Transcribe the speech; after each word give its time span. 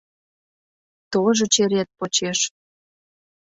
Тожо 1.11 1.45
черет 1.53 1.89
почеш. 1.97 2.39